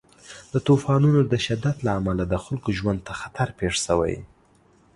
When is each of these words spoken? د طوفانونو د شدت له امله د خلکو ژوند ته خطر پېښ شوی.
د 0.53 0.55
طوفانونو 0.67 1.19
د 1.31 1.33
شدت 1.45 1.77
له 1.85 1.91
امله 1.99 2.23
د 2.27 2.35
خلکو 2.45 2.69
ژوند 2.79 2.99
ته 3.07 3.13
خطر 3.21 3.47
پېښ 3.59 3.73
شوی. 3.85 4.15